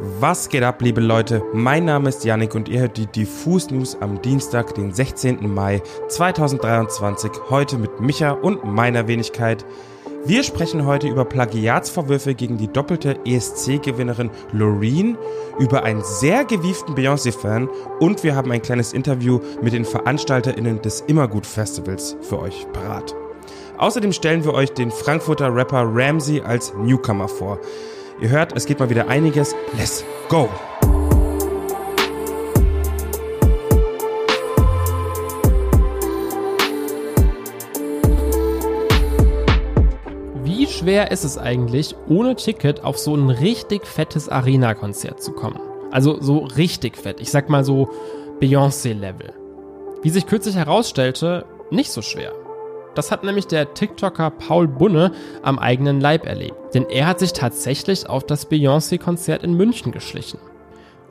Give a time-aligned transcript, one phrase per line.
[0.00, 1.40] Was geht ab, liebe Leute?
[1.52, 5.52] Mein Name ist Yannick und ihr hört die Diffus News am Dienstag, den 16.
[5.54, 7.30] Mai 2023.
[7.48, 9.64] Heute mit Micha und meiner Wenigkeit.
[10.26, 15.16] Wir sprechen heute über Plagiatsvorwürfe gegen die doppelte ESC-Gewinnerin Loreen,
[15.60, 17.68] über einen sehr gewieften Beyoncé-Fan
[18.00, 23.14] und wir haben ein kleines Interview mit den VeranstalterInnen des Immergut-Festivals für euch parat.
[23.78, 27.60] Außerdem stellen wir euch den Frankfurter Rapper Ramsey als Newcomer vor.
[28.20, 29.54] Ihr hört, es geht mal wieder einiges.
[29.76, 30.48] Let's go!
[40.44, 45.58] Wie schwer ist es eigentlich, ohne Ticket auf so ein richtig fettes Arena-Konzert zu kommen?
[45.90, 47.20] Also so richtig fett.
[47.20, 47.90] Ich sag mal so
[48.40, 49.32] Beyoncé-Level.
[50.02, 52.32] Wie sich kürzlich herausstellte, nicht so schwer.
[52.94, 55.12] Das hat nämlich der TikToker Paul Bunne
[55.42, 56.74] am eigenen Leib erlebt.
[56.74, 60.38] Denn er hat sich tatsächlich auf das Beyoncé-Konzert in München geschlichen.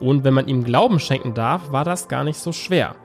[0.00, 2.96] Und wenn man ihm Glauben schenken darf, war das gar nicht so schwer.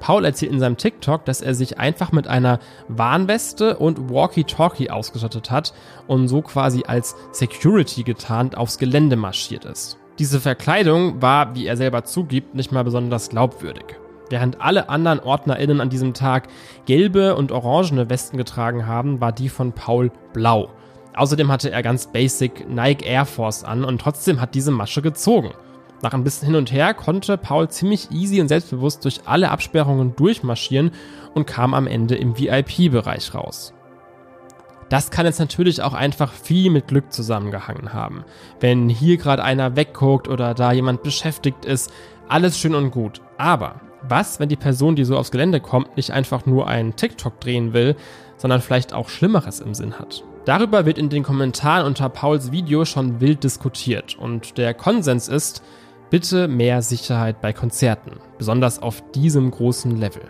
[0.00, 5.50] Paul erzählt in seinem TikTok, dass er sich einfach mit einer Warnweste und Walkie-Talkie ausgestattet
[5.50, 5.74] hat
[6.06, 9.98] und so quasi als Security getarnt aufs Gelände marschiert ist.
[10.18, 13.99] Diese Verkleidung war, wie er selber zugibt, nicht mal besonders glaubwürdig.
[14.30, 16.48] Während alle anderen OrdnerInnen an diesem Tag
[16.86, 20.70] gelbe und orangene Westen getragen haben, war die von Paul blau.
[21.16, 25.50] Außerdem hatte er ganz basic Nike Air Force an und trotzdem hat diese Masche gezogen.
[26.02, 30.14] Nach ein bisschen hin und her konnte Paul ziemlich easy und selbstbewusst durch alle Absperrungen
[30.14, 30.92] durchmarschieren
[31.34, 33.74] und kam am Ende im VIP-Bereich raus.
[34.88, 38.24] Das kann jetzt natürlich auch einfach viel mit Glück zusammengehangen haben.
[38.60, 41.92] Wenn hier gerade einer wegguckt oder da jemand beschäftigt ist,
[42.28, 43.20] alles schön und gut.
[43.36, 47.40] Aber was, wenn die Person, die so aufs Gelände kommt, nicht einfach nur einen TikTok
[47.40, 47.96] drehen will,
[48.36, 50.24] sondern vielleicht auch Schlimmeres im Sinn hat?
[50.44, 55.62] Darüber wird in den Kommentaren unter Pauls Video schon wild diskutiert und der Konsens ist,
[56.08, 60.22] bitte mehr Sicherheit bei Konzerten, besonders auf diesem großen Level.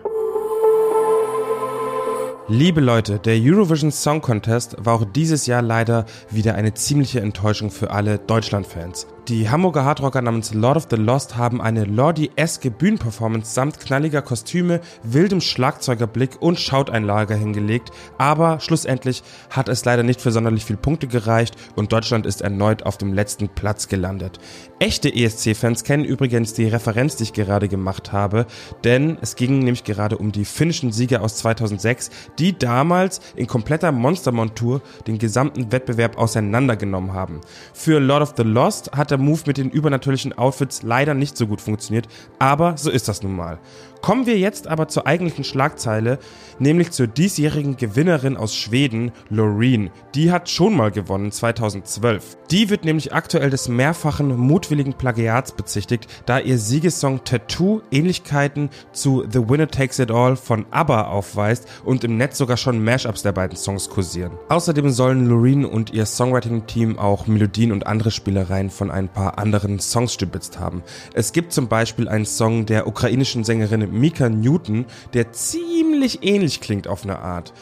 [2.53, 7.71] Liebe Leute, der Eurovision Song Contest war auch dieses Jahr leider wieder eine ziemliche Enttäuschung
[7.71, 9.07] für alle Deutschland-Fans.
[9.29, 14.81] Die Hamburger Hardrocker namens Lord of the Lost haben eine Lordi-eske Bühnenperformance samt knalliger Kostüme,
[15.05, 21.07] wildem Schlagzeugerblick und Schauteinlager hingelegt, aber schlussendlich hat es leider nicht für sonderlich viele Punkte
[21.07, 24.41] gereicht und Deutschland ist erneut auf dem letzten Platz gelandet.
[24.81, 28.47] Echte ESC-Fans kennen übrigens die Referenz, die ich gerade gemacht habe,
[28.83, 32.11] denn es ging nämlich gerade um die finnischen Sieger aus 2006,
[32.41, 37.41] die damals in kompletter Monstermontur den gesamten Wettbewerb auseinandergenommen haben.
[37.75, 41.47] Für Lord of the Lost hat der Move mit den übernatürlichen Outfits leider nicht so
[41.47, 42.09] gut funktioniert,
[42.39, 43.59] aber so ist das nun mal.
[44.03, 46.19] Kommen wir jetzt aber zur eigentlichen Schlagzeile,
[46.59, 49.91] nämlich zur diesjährigen Gewinnerin aus Schweden, Loreen.
[50.15, 52.39] Die hat schon mal gewonnen, 2012.
[52.51, 59.25] Die wird nämlich aktuell des mehrfachen mutwilligen Plagiats bezichtigt, da ihr Siegessong Tattoo Ähnlichkeiten zu
[59.31, 63.33] The Winner Takes It All von ABBA aufweist und im Netz sogar schon Mashups der
[63.33, 64.33] beiden Songs kursieren.
[64.49, 69.79] Außerdem sollen Loreen und ihr Songwriting-Team auch Melodien und andere Spielereien von ein paar anderen
[69.79, 70.83] Songs stibitzt haben.
[71.13, 76.89] Es gibt zum Beispiel einen Song der ukrainischen Sängerin Mika Newton, der ziemlich ähnlich klingt
[76.89, 77.53] auf eine Art.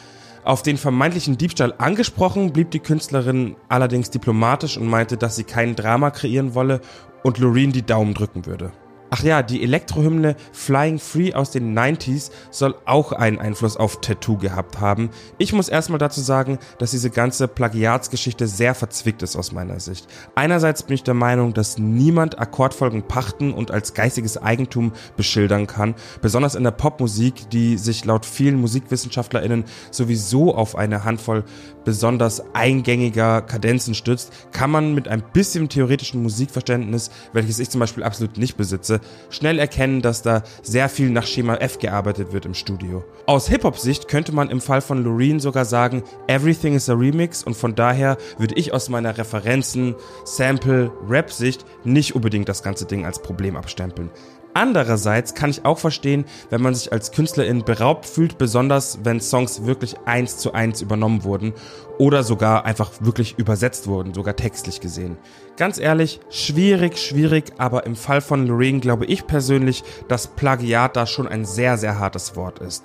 [0.43, 5.75] Auf den vermeintlichen Diebstahl angesprochen blieb die Künstlerin allerdings diplomatisch und meinte, dass sie kein
[5.75, 6.81] Drama kreieren wolle
[7.23, 8.71] und Loreen die Daumen drücken würde.
[9.11, 14.37] Ach ja, die Elektrohymne Flying Free aus den 90s soll auch einen Einfluss auf Tattoo
[14.37, 15.09] gehabt haben.
[15.39, 20.07] Ich muss erstmal dazu sagen, dass diese ganze Plagiatsgeschichte sehr verzwickt ist aus meiner Sicht.
[20.35, 25.95] Einerseits bin ich der Meinung, dass niemand Akkordfolgen pachten und als geistiges Eigentum beschildern kann,
[26.21, 31.45] besonders in der Popmusik, die sich laut vielen Musikwissenschaftler*innen sowieso auf eine Handvoll
[31.83, 38.03] besonders eingängiger Kadenzen stützt, kann man mit ein bisschen theoretischen Musikverständnis, welches ich zum Beispiel
[38.03, 38.98] absolut nicht besitze,
[39.29, 43.03] schnell erkennen, dass da sehr viel nach Schema F gearbeitet wird im Studio.
[43.25, 47.55] Aus Hip-Hop-Sicht könnte man im Fall von Loreen sogar sagen, Everything is a Remix und
[47.55, 49.95] von daher würde ich aus meiner Referenzen,
[50.25, 54.09] Sample, Rap-Sicht nicht unbedingt das ganze Ding als Problem abstempeln.
[54.53, 59.65] Andererseits kann ich auch verstehen, wenn man sich als Künstlerin beraubt fühlt, besonders wenn Songs
[59.65, 61.53] wirklich eins zu eins übernommen wurden
[61.97, 65.17] oder sogar einfach wirklich übersetzt wurden, sogar textlich gesehen.
[65.57, 71.05] Ganz ehrlich, schwierig, schwierig, aber im Fall von Lorraine glaube ich persönlich, dass Plagiat da
[71.05, 72.83] schon ein sehr, sehr hartes Wort ist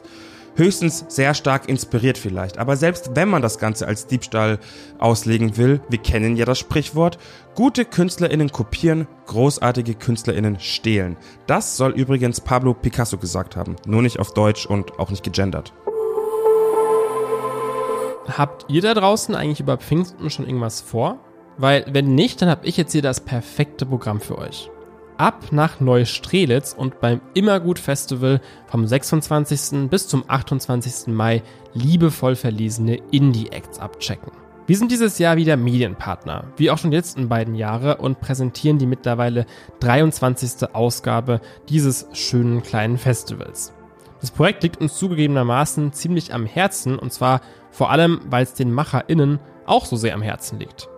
[0.57, 2.59] höchstens sehr stark inspiriert vielleicht.
[2.59, 4.59] Aber selbst wenn man das Ganze als Diebstahl
[4.99, 7.19] auslegen will, wir kennen ja das Sprichwort,
[7.55, 11.17] gute KünstlerInnen kopieren, großartige KünstlerInnen stehlen.
[11.47, 15.73] Das soll übrigens Pablo Picasso gesagt haben, nur nicht auf Deutsch und auch nicht gegendert.
[18.29, 21.19] Habt ihr da draußen eigentlich über Pfingsten schon irgendwas vor?
[21.57, 24.71] Weil wenn nicht, dann habe ich jetzt hier das perfekte Programm für euch.
[25.17, 29.89] Ab nach Neustrelitz und beim Immergut Festival vom 26.
[29.89, 31.07] bis zum 28.
[31.15, 34.33] Mai liebevoll verlesene Indie-Acts abchecken.
[34.67, 38.79] Wir sind dieses Jahr wieder Medienpartner, wie auch schon die letzten beiden Jahre, und präsentieren
[38.79, 39.47] die mittlerweile
[39.81, 40.75] 23.
[40.75, 43.73] Ausgabe dieses schönen kleinen Festivals.
[44.21, 47.41] Das Projekt liegt uns zugegebenermaßen ziemlich am Herzen, und zwar
[47.71, 50.89] vor allem, weil es den MacherInnen auch so sehr am Herzen liegt.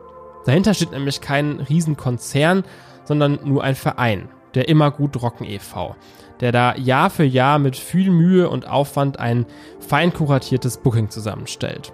[0.46, 2.62] Dahinter steht nämlich kein Riesenkonzern,
[3.06, 5.97] sondern nur ein Verein, der immer gut Rocken e.V.,
[6.41, 9.47] der da Jahr für Jahr mit viel Mühe und Aufwand ein
[9.81, 11.93] fein kuratiertes Booking zusammenstellt.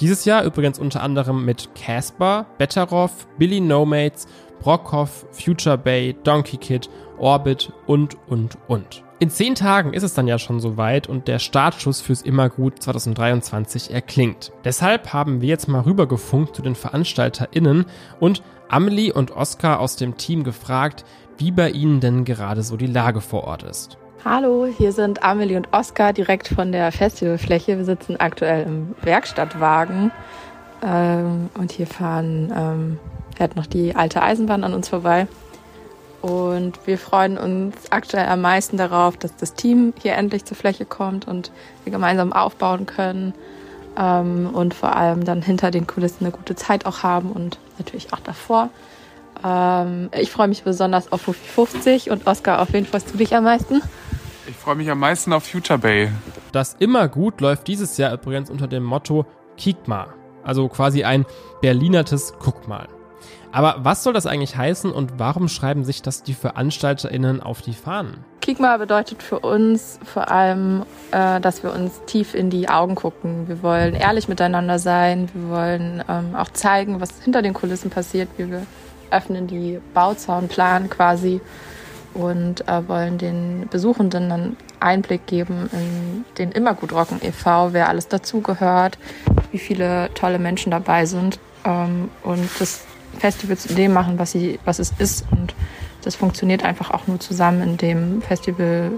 [0.00, 4.26] Dieses Jahr übrigens unter anderem mit Casper, Betteroff, Billy Nomads,
[4.60, 6.88] Brockhoff, Future Bay, Donkey Kid,
[7.18, 9.04] Orbit und, und, und.
[9.22, 13.94] In zehn Tagen ist es dann ja schon soweit und der Startschuss fürs Immergut 2023
[13.94, 14.50] erklingt.
[14.64, 17.86] Deshalb haben wir jetzt mal rübergefunkt zu den VeranstalterInnen
[18.18, 21.04] und Amelie und Oskar aus dem Team gefragt,
[21.38, 23.96] wie bei ihnen denn gerade so die Lage vor Ort ist.
[24.24, 27.78] Hallo, hier sind Amelie und Oskar direkt von der Festivalfläche.
[27.78, 30.10] Wir sitzen aktuell im Werkstattwagen
[30.84, 32.98] ähm, und hier fahren ähm,
[33.36, 35.28] fährt noch die alte Eisenbahn an uns vorbei.
[36.22, 40.84] Und wir freuen uns aktuell am meisten darauf, dass das Team hier endlich zur Fläche
[40.84, 41.50] kommt und
[41.84, 43.34] wir gemeinsam aufbauen können
[43.98, 48.12] ähm, und vor allem dann hinter den Kulissen eine gute Zeit auch haben und natürlich
[48.12, 48.70] auch davor.
[49.44, 53.34] Ähm, ich freue mich besonders auf Fufi 50 und Oskar, auf wen freust du dich
[53.34, 53.82] am meisten?
[54.46, 56.10] Ich freue mich am meisten auf Future Bay.
[56.52, 59.26] Das immer gut läuft dieses Jahr übrigens unter dem Motto
[59.56, 60.08] Kick mal.
[60.44, 61.26] Also quasi ein
[61.60, 62.86] Berlinertes Guck mal.
[63.52, 67.74] Aber was soll das eigentlich heißen und warum schreiben sich das die VeranstalterInnen auf die
[67.74, 68.24] Fahnen?
[68.40, 72.94] Kick mal bedeutet für uns vor allem, äh, dass wir uns tief in die Augen
[72.94, 73.46] gucken.
[73.46, 75.28] Wir wollen ehrlich miteinander sein.
[75.34, 78.28] Wir wollen ähm, auch zeigen, was hinter den Kulissen passiert.
[78.36, 78.66] Wir
[79.10, 81.40] öffnen die Bauzaunplan quasi
[82.14, 88.08] und äh, wollen den Besuchenden einen Einblick geben in den Immergut Rocken e.V., wer alles
[88.08, 88.98] dazugehört,
[89.50, 92.84] wie viele tolle Menschen dabei sind ähm, und das
[93.18, 95.24] Festival zu dem machen, was, sie, was es ist.
[95.30, 95.54] Und
[96.02, 98.92] das funktioniert einfach auch nur zusammen, indem Festival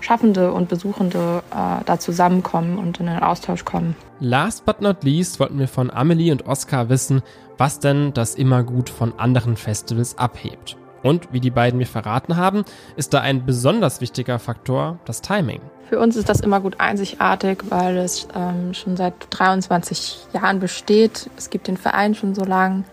[0.00, 3.96] Schaffende und Besuchende äh, da zusammenkommen und in den Austausch kommen.
[4.20, 7.22] Last but not least wollten wir von Amelie und Oskar wissen,
[7.56, 10.76] was denn das Immergut von anderen Festivals abhebt.
[11.02, 12.64] Und wie die beiden mir verraten haben,
[12.96, 15.60] ist da ein besonders wichtiger Faktor das Timing.
[15.88, 21.30] Für uns ist das immer gut einzigartig, weil es ähm, schon seit 23 Jahren besteht.
[21.36, 22.84] Es gibt den Verein schon so lange.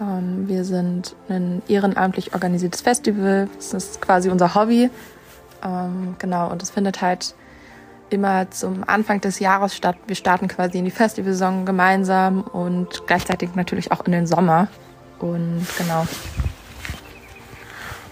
[0.00, 3.48] Ähm, wir sind ein ehrenamtlich organisiertes Festival.
[3.56, 4.90] Das ist quasi unser Hobby.
[5.62, 7.34] Ähm, genau, und es findet halt
[8.08, 9.96] immer zum Anfang des Jahres statt.
[10.06, 14.68] Wir starten quasi in die Festivalsaison gemeinsam und gleichzeitig natürlich auch in den Sommer.
[15.18, 16.06] Und genau.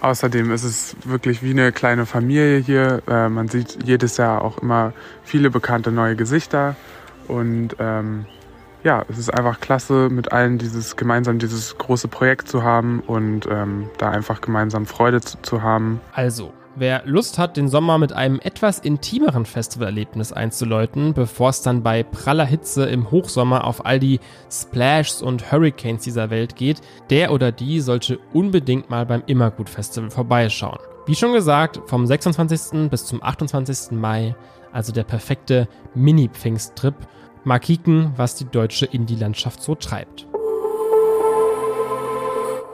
[0.01, 3.01] Außerdem ist es wirklich wie eine kleine Familie hier.
[3.07, 4.93] Äh, man sieht jedes Jahr auch immer
[5.23, 6.75] viele bekannte neue Gesichter.
[7.27, 8.25] Und ähm,
[8.83, 13.47] ja, es ist einfach klasse, mit allen dieses gemeinsam dieses große Projekt zu haben und
[13.51, 15.99] ähm, da einfach gemeinsam Freude zu, zu haben.
[16.13, 21.83] Also, Wer Lust hat, den Sommer mit einem etwas intimeren Festivalerlebnis einzuläuten, bevor es dann
[21.83, 26.79] bei praller Hitze im Hochsommer auf all die Splashs und Hurricanes dieser Welt geht,
[27.09, 30.79] der oder die sollte unbedingt mal beim Immergut Festival vorbeischauen.
[31.05, 32.89] Wie schon gesagt, vom 26.
[32.89, 33.91] bis zum 28.
[33.91, 34.35] Mai,
[34.71, 36.95] also der perfekte Mini-Pfingsttrip,
[37.43, 40.29] mal kicken, was die deutsche Indie-Landschaft so treibt.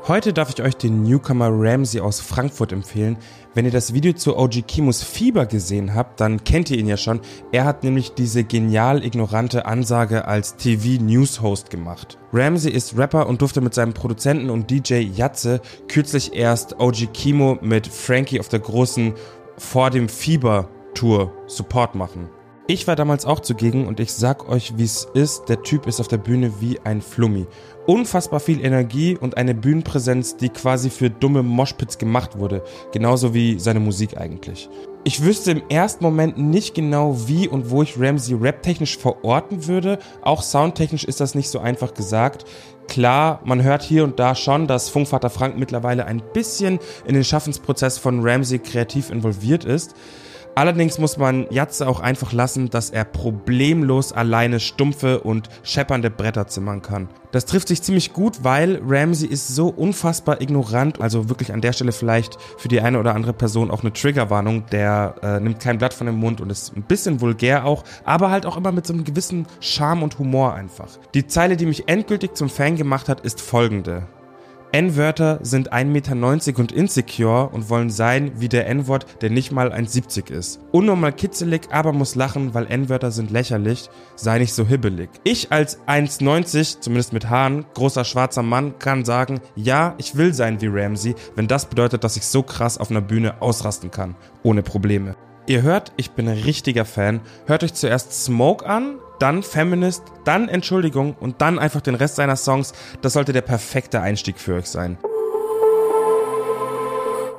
[0.08, 3.18] Heute darf ich euch den Newcomer Ramsey aus Frankfurt empfehlen.
[3.56, 6.96] Wenn ihr das Video zu OG Kimus Fieber gesehen habt, dann kennt ihr ihn ja
[6.96, 7.22] schon.
[7.52, 12.20] Er hat nämlich diese genial ignorante Ansage als TV-News-Host gemacht.
[12.32, 17.58] Ramsey ist Rapper und durfte mit seinem Produzenten und DJ Jatze kürzlich erst OG Kimo
[17.62, 19.16] mit Frankie auf der großen
[19.58, 22.30] Vor dem Fieber Tour Support machen.
[22.68, 25.50] Ich war damals auch zugegen und ich sag euch, wie es ist.
[25.50, 27.46] Der Typ ist auf der Bühne wie ein Flummi.
[27.86, 32.64] Unfassbar viel Energie und eine Bühnenpräsenz, die quasi für dumme Moshpits gemacht wurde.
[32.92, 34.68] Genauso wie seine Musik eigentlich.
[35.04, 40.00] Ich wüsste im ersten Moment nicht genau, wie und wo ich Ramsey raptechnisch verorten würde.
[40.24, 42.46] Auch soundtechnisch ist das nicht so einfach gesagt.
[42.88, 47.24] Klar, man hört hier und da schon, dass Funkvater Frank mittlerweile ein bisschen in den
[47.24, 49.94] Schaffensprozess von Ramsey kreativ involviert ist.
[50.56, 56.48] Allerdings muss man Jatze auch einfach lassen, dass er problemlos alleine stumpfe und scheppernde Bretter
[56.48, 57.10] zimmern kann.
[57.32, 61.74] Das trifft sich ziemlich gut, weil Ramsey ist so unfassbar ignorant, also wirklich an der
[61.74, 65.78] Stelle vielleicht für die eine oder andere Person auch eine Triggerwarnung, der äh, nimmt kein
[65.78, 68.88] Blatt von dem Mund und ist ein bisschen vulgär auch, aber halt auch immer mit
[68.88, 70.88] so einem gewissen Charme und Humor einfach.
[71.14, 74.08] Die Zeile, die mich endgültig zum Fan gemacht hat, ist folgende.
[74.76, 79.72] N-Wörter sind 1,90 Meter und insecure und wollen sein wie der N-Wort, der nicht mal
[79.72, 80.60] 1,70 ist.
[80.74, 85.10] Unnormal kitzelig, aber muss lachen, weil N-Wörter sind lächerlich, sei nicht so hibbelig.
[85.24, 90.60] Ich als 1,90, zumindest mit Haaren, großer schwarzer Mann, kann sagen, ja, ich will sein
[90.60, 94.18] wie Ramsey, wenn das bedeutet, dass ich so krass auf einer Bühne ausrasten kann.
[94.44, 95.16] Ohne Probleme.
[95.48, 97.22] Ihr hört, ich bin ein richtiger Fan.
[97.46, 102.36] Hört euch zuerst Smoke an, dann Feminist, dann Entschuldigung und dann einfach den Rest seiner
[102.36, 102.74] Songs.
[103.02, 104.98] Das sollte der perfekte Einstieg für euch sein.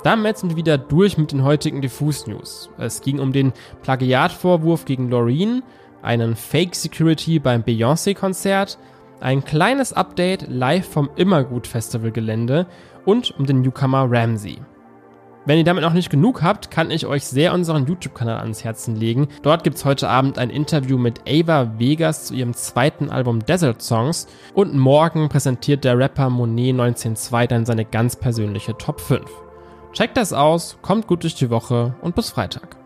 [0.04, 2.70] Damit sind wir wieder durch mit den heutigen Diffus News.
[2.78, 5.64] Es ging um den Plagiatvorwurf gegen Loreen,
[6.00, 8.78] einen Fake Security beim Beyoncé-Konzert,
[9.18, 12.66] ein kleines Update live vom Immergut Festival Gelände
[13.04, 14.58] und um den Newcomer Ramsey.
[15.46, 18.96] Wenn ihr damit noch nicht genug habt, kann ich euch sehr unseren YouTube-Kanal ans Herzen
[18.96, 19.28] legen.
[19.42, 23.80] Dort gibt es heute Abend ein Interview mit Ava Vegas zu ihrem zweiten Album Desert
[23.80, 29.24] Songs und morgen präsentiert der Rapper Monet 192 dann seine ganz persönliche Top 5.
[29.92, 32.76] Checkt das aus, kommt gut durch die Woche und bis Freitag.